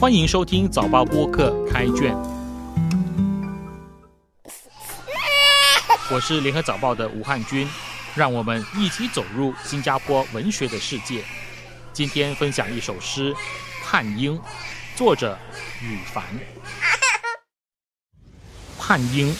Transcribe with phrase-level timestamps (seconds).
[0.00, 2.14] 欢迎收听早报播客开卷，
[6.10, 7.66] 我是联合早报的吴汉军，
[8.14, 11.24] 让我们一起走入新加坡文学的世界。
[11.92, 13.32] 今天分享一首诗
[13.84, 14.36] 《盼英》，
[14.96, 15.38] 作者
[15.80, 16.24] 羽凡。
[18.78, 19.34] 盼英，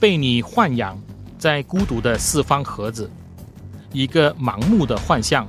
[0.00, 0.98] 被你豢养
[1.36, 3.10] 在孤独的四方盒子，
[3.92, 5.46] 一个盲目的幻象，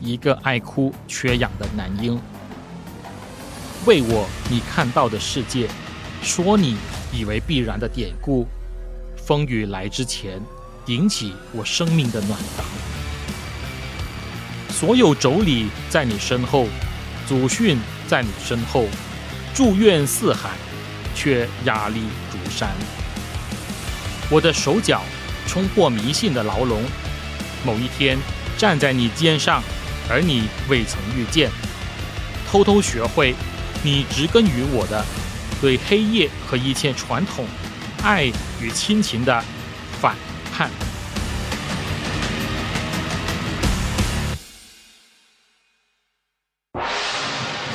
[0.00, 2.18] 一个爱哭缺氧的男婴。
[3.86, 5.68] 为我你看到的世界，
[6.22, 6.76] 说你
[7.12, 8.46] 以为必然的典故，
[9.16, 10.40] 风雨来之前，
[10.86, 12.66] 引起我生命的暖房。
[14.70, 16.66] 所有妯娌在你身后，
[17.26, 18.86] 祖训在你身后，
[19.54, 20.50] 祝愿四海。
[21.18, 22.68] 却压力如山。
[24.30, 25.00] 我的手脚
[25.46, 26.82] 冲破迷信的牢笼，
[27.64, 28.18] 某一天
[28.58, 29.62] 站在你肩上，
[30.10, 31.50] 而你未曾遇见，
[32.46, 33.34] 偷偷学会
[33.82, 35.04] 你植根于我的
[35.60, 37.44] 对黑夜和一切传统、
[38.02, 38.24] 爱
[38.60, 39.44] 与亲情的
[40.00, 40.14] 反
[40.52, 40.70] 叛。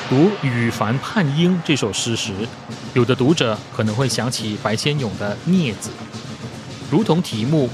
[0.09, 2.33] 读《羽凡叛婴》这首诗时，
[2.93, 5.89] 有的读者可能会想起白先勇的《镊子》，
[6.91, 7.69] 如同题目，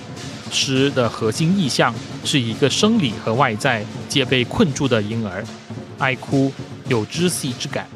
[0.52, 1.91] 诗的核心意象
[2.23, 5.44] 是一个生理和外在皆被困住的婴儿，
[5.97, 6.53] 爱哭，
[6.88, 7.88] 有窒息之感。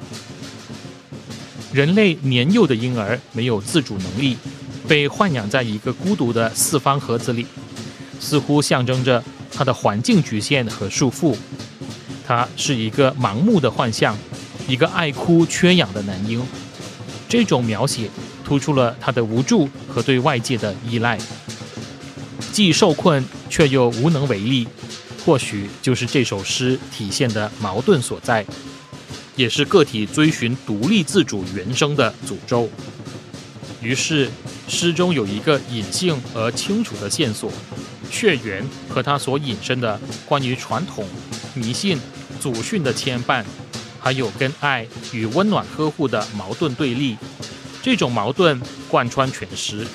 [1.73, 4.37] 人类年幼的婴儿没有自主能力，
[4.87, 7.45] 被豢养在一个孤独的四方盒子里，
[8.19, 11.35] 似乎象征着他的环境局限和束缚。
[12.25, 14.17] 他是一个盲目的幻象。
[14.67, 16.41] 一个爱哭缺氧的男婴，
[17.27, 18.09] 这种描写
[18.45, 21.17] 突出了他的无助和对外界的依赖，
[22.53, 24.65] 既受困却又无能为力，
[25.25, 28.45] 或许就是这首诗体现的矛盾所在，
[29.41, 32.69] 也是个体追寻独立自主原生的诅咒。
[33.81, 34.29] 于是，
[34.67, 37.51] 诗中有一个隐性而清楚的线索：
[38.11, 41.03] 血缘和他所引申的关于传统、
[41.55, 41.99] 迷信、
[42.39, 43.43] 祖训的牵绊。
[43.99, 47.17] 还有跟爱与温暖呵护的矛盾对立，
[47.83, 49.85] 这种矛盾贯穿全诗。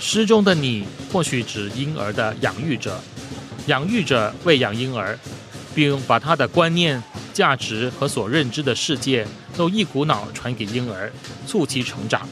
[0.00, 3.00] 诗中的你或许指婴儿的养育者，
[3.66, 5.18] 养育者喂养婴儿，
[5.74, 9.26] 并把他的观念、价值和所认知的世界
[9.56, 11.12] 都一股脑传给婴儿，
[11.46, 12.28] 促其成长。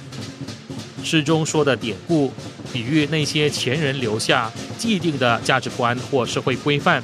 [1.02, 2.32] 诗中说的典故，
[2.72, 7.02] 比喻那些前人留下既定的价值观或社会规范，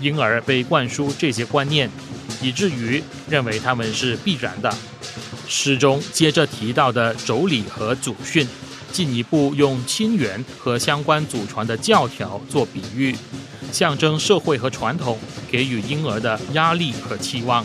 [0.00, 1.90] 婴儿被灌输这些观念。
[2.42, 4.74] 以至于认为他们是必然的。
[5.46, 8.48] 诗中接着提到的妯娌和祖训，
[8.90, 13.14] 进一步用亲缘和相关祖传的教条做比喻，
[13.72, 15.18] 象征社会和传统
[15.50, 17.64] 给予婴儿的压力和期望。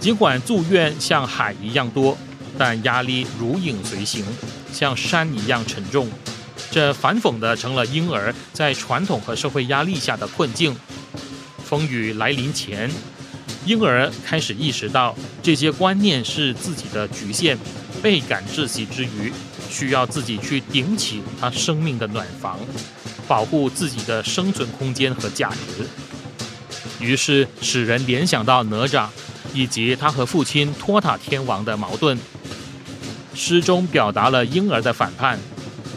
[0.00, 2.16] 尽管祝愿像海一样多，
[2.58, 4.24] 但压力如影随形，
[4.72, 6.08] 像山一样沉重。
[6.70, 10.76] 这反讽的成了婴儿在传统和社会压力下的困境。
[11.64, 12.90] 风雨来临前。
[13.64, 17.56] 婴儿开始意识到这些观念是自己的局限，
[18.02, 19.32] 倍感窒息之余，
[19.70, 22.58] 需要自己去顶起他生命的暖房，
[23.32, 25.86] 保护自己的生存空间和价值。
[27.00, 29.06] 于是使人联想到哪吒，
[29.54, 32.18] 以及他和父亲托塔天王的矛盾。
[33.34, 35.38] 诗中表达了婴儿的反叛，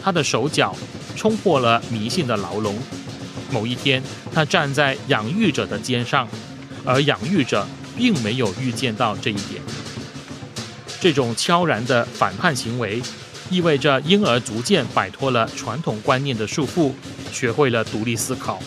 [0.02, 0.74] 他的手脚
[1.14, 2.74] 冲破了迷信的牢笼。
[3.50, 4.02] 某一天，
[4.32, 6.26] 他站在养育者的肩上。
[6.86, 7.66] 而养育者
[7.98, 9.60] 并没有预见到这一点。
[10.98, 13.02] 这种悄然的反叛行为，
[13.50, 16.92] 意味着婴儿逐渐摆脱了传统观念的束缚，
[17.32, 18.60] 学会了独立思考，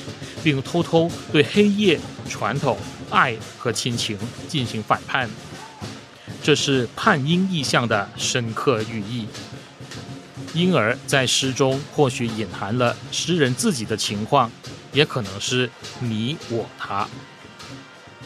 [0.43, 1.99] 并偷偷对黑夜、
[2.29, 2.77] 传统、
[3.09, 5.29] 爱和亲情进行反叛。
[6.41, 9.27] 这是叛婴意象的深刻寓意。
[10.53, 14.49] 婴儿在诗中或许隐含了诗人自己的情况，
[14.91, 17.07] 也可能是你我他。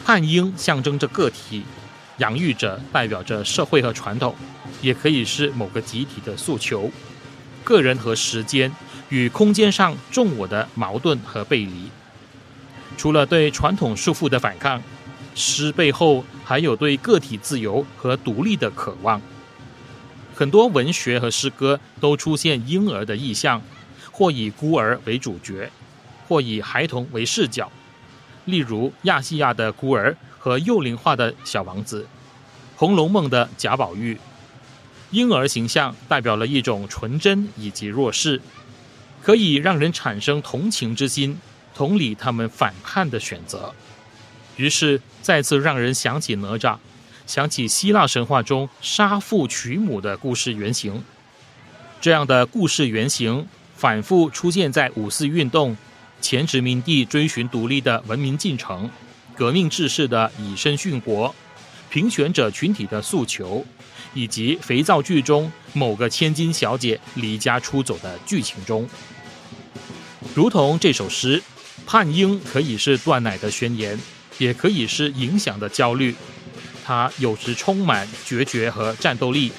[0.04, 1.64] 叛婴象征着个体，
[2.18, 4.34] 养育者代表着社会和传统，
[4.80, 6.90] 也可以是某个集体的诉求。
[7.62, 8.70] 个人和时间
[9.14, 11.88] 与空间上重我的矛盾和背离。
[12.96, 14.82] 除了对传统束缚的反抗，
[15.36, 19.22] 诗背后还有对个体自由和独立的渴望。
[20.34, 23.62] 很多文学和诗歌都出现婴儿的意象，
[24.10, 25.70] 或以孤儿为主角，
[26.26, 27.70] 或以孩童为视角。
[28.46, 32.02] 例如亚细亚的孤儿和幼龄化的小王子，
[32.74, 34.18] 《红楼梦》的贾宝玉，
[35.12, 38.40] 婴儿形象代表了一种纯真以及弱势，
[39.24, 41.38] 可以让人产生同情之心，
[41.74, 43.74] 同理他们反叛的选择。
[44.56, 46.76] 于是再次让人想起哪吒，
[47.26, 51.02] 想起希腊神话中杀父娶母的故事原型。
[52.02, 55.74] 这样的故事原型反复出现在五四运动、
[56.20, 58.90] 前殖民地追寻独立的文明进程、
[59.34, 61.34] 革命志士的以身殉国、
[61.88, 63.64] 评选者群体的诉求，
[64.12, 68.86] 以及肥皂剧中某个千金小姐离家出走的剧情中。
[70.34, 71.40] 如同这首诗，
[71.86, 73.96] 叛鹰可以是断奶的宣言，
[74.36, 76.12] 也可以是影响的焦虑。
[76.84, 79.52] 它有时充满决绝和战斗力。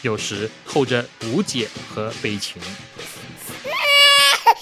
[0.00, 2.60] 有时透着无解和悲情。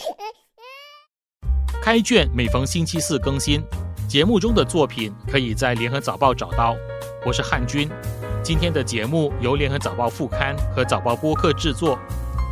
[1.80, 3.62] 开卷每逢星期四更新，
[4.08, 6.76] 节目中的作品可以在联合早报找到。
[7.24, 7.88] 我是汉军，
[8.42, 11.98] 今天的节目由联合早报副刊和早报播客制作，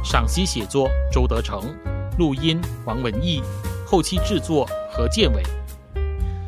[0.05, 1.75] 赏析写作周德成，
[2.19, 3.41] 录音王文义，
[3.87, 5.43] 后期制作何建伟。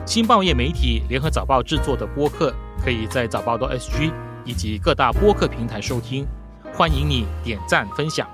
[0.04, 2.52] 新报业媒体联合早报制作的播客，
[2.84, 4.12] 可以在早报的 SG。
[4.46, 6.26] 以及各大播客平台收听，
[6.72, 8.26] 欢迎你点赞分享。